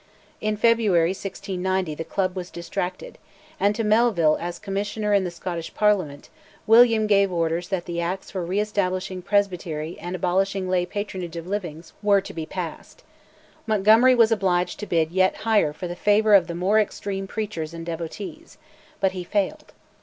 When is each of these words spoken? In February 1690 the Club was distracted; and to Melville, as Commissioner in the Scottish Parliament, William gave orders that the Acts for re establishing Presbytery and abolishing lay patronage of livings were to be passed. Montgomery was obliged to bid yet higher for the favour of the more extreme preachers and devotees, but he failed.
In 0.41 0.57
February 0.57 1.11
1690 1.11 1.93
the 1.93 2.03
Club 2.03 2.35
was 2.35 2.49
distracted; 2.49 3.19
and 3.59 3.75
to 3.75 3.83
Melville, 3.83 4.35
as 4.41 4.57
Commissioner 4.57 5.13
in 5.13 5.25
the 5.25 5.29
Scottish 5.29 5.75
Parliament, 5.75 6.27
William 6.65 7.05
gave 7.05 7.31
orders 7.31 7.67
that 7.69 7.85
the 7.85 8.01
Acts 8.01 8.31
for 8.31 8.43
re 8.43 8.59
establishing 8.59 9.21
Presbytery 9.21 9.99
and 9.99 10.15
abolishing 10.15 10.67
lay 10.67 10.87
patronage 10.87 11.35
of 11.35 11.45
livings 11.45 11.93
were 12.01 12.19
to 12.19 12.33
be 12.33 12.47
passed. 12.47 13.03
Montgomery 13.67 14.15
was 14.15 14.31
obliged 14.31 14.79
to 14.79 14.87
bid 14.87 15.11
yet 15.11 15.35
higher 15.45 15.71
for 15.71 15.87
the 15.87 15.95
favour 15.95 16.33
of 16.33 16.47
the 16.47 16.55
more 16.55 16.79
extreme 16.79 17.27
preachers 17.27 17.71
and 17.71 17.85
devotees, 17.85 18.57
but 18.99 19.11
he 19.11 19.23
failed. 19.23 19.71